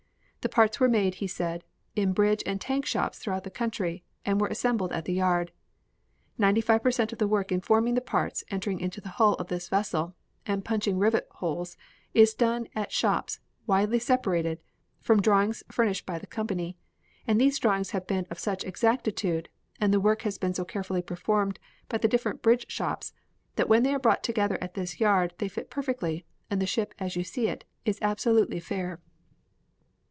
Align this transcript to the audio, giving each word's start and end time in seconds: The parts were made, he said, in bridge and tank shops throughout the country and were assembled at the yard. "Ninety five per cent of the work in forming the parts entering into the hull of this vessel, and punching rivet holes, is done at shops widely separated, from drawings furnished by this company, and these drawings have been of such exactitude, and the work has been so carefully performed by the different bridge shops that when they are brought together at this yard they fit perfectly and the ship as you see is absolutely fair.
The 0.43 0.49
parts 0.49 0.79
were 0.79 0.89
made, 0.89 1.13
he 1.15 1.27
said, 1.27 1.63
in 1.95 2.13
bridge 2.13 2.41
and 2.47 2.59
tank 2.59 2.87
shops 2.87 3.19
throughout 3.19 3.43
the 3.43 3.51
country 3.51 4.03
and 4.25 4.41
were 4.41 4.47
assembled 4.47 4.91
at 4.91 5.05
the 5.05 5.13
yard. 5.13 5.51
"Ninety 6.35 6.61
five 6.61 6.81
per 6.81 6.89
cent 6.89 7.13
of 7.13 7.19
the 7.19 7.27
work 7.27 7.51
in 7.51 7.61
forming 7.61 7.93
the 7.93 8.01
parts 8.01 8.43
entering 8.49 8.79
into 8.79 8.99
the 8.99 9.09
hull 9.19 9.35
of 9.35 9.49
this 9.49 9.69
vessel, 9.69 10.15
and 10.47 10.65
punching 10.65 10.97
rivet 10.97 11.27
holes, 11.33 11.77
is 12.15 12.33
done 12.33 12.67
at 12.73 12.91
shops 12.91 13.39
widely 13.67 13.99
separated, 13.99 14.59
from 14.99 15.21
drawings 15.21 15.63
furnished 15.71 16.07
by 16.07 16.17
this 16.17 16.27
company, 16.29 16.75
and 17.27 17.39
these 17.39 17.59
drawings 17.59 17.91
have 17.91 18.07
been 18.07 18.25
of 18.31 18.39
such 18.39 18.63
exactitude, 18.65 19.47
and 19.79 19.93
the 19.93 19.99
work 19.99 20.23
has 20.23 20.39
been 20.39 20.55
so 20.55 20.65
carefully 20.65 21.03
performed 21.03 21.59
by 21.87 21.99
the 21.99 22.07
different 22.07 22.41
bridge 22.41 22.65
shops 22.67 23.13
that 23.57 23.69
when 23.69 23.83
they 23.83 23.93
are 23.93 23.99
brought 23.99 24.23
together 24.23 24.57
at 24.59 24.73
this 24.73 24.99
yard 24.99 25.35
they 25.37 25.47
fit 25.47 25.69
perfectly 25.69 26.25
and 26.49 26.59
the 26.59 26.65
ship 26.65 26.95
as 26.97 27.15
you 27.15 27.23
see 27.23 27.55
is 27.85 27.99
absolutely 28.01 28.59
fair. 28.59 28.99